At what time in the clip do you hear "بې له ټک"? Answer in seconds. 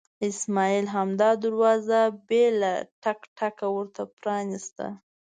2.27-3.19